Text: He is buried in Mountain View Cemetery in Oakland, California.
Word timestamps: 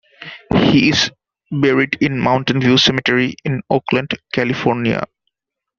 He 0.55 0.89
is 0.89 1.11
buried 1.51 1.99
in 2.01 2.19
Mountain 2.19 2.61
View 2.61 2.79
Cemetery 2.79 3.35
in 3.45 3.61
Oakland, 3.69 4.17
California. 4.33 5.05